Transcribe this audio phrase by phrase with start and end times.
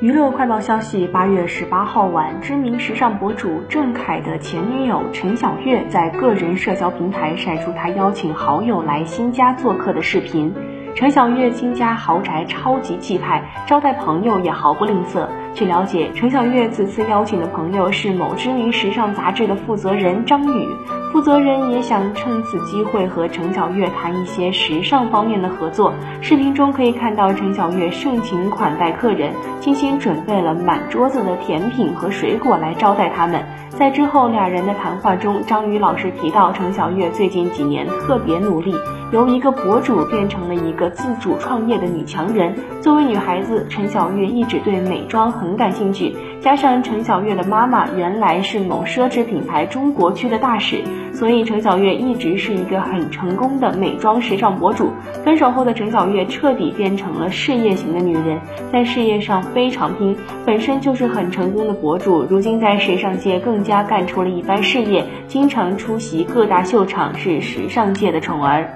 [0.00, 10.54] 娱乐快报消息：八月十八号晚，知名时尚博主郑恺的前女友陈小月在个人社交平台晒出她邀请好友来新家做客的视频。
[10.94, 15.28] 陈小月新家豪宅超级气派，招待朋友也毫不吝啬。
[15.52, 20.66] 据了解，陈小月此次邀请的朋友是某知名时尚杂志的负责人张宇。
[21.12, 25.92] 负责人也想趁此机会和陈小月谈一些时尚方面的合作。
[26.20, 33.44] 视频中可以看到陈小月盛情款待客人，精心准备了满桌子的甜品和水果来招待他们。
[33.80, 38.74] 在之后俩人的谈话中，张宇老师提到陈小月最近几年特别努力，
[39.10, 42.54] 由一个博主变成了一个自主创业的女强人。
[42.82, 46.14] 作为女孩子，陈小月一直对美妆很感兴趣。
[46.42, 54.90] 加上陈小月的妈妈原来是某奢侈品牌中国区的大使，所以陈小月一直是一个很成功的美妆时尚博主。
[55.22, 58.38] 分手后的陈小月彻底变成了事业型的女人，
[58.72, 60.16] 在事业上非常拼，
[60.46, 68.68] 本身就是很成功的博主，如今在时尚界更加家干出了一番事业，经常出席各大秀场，是时尚界的宠儿。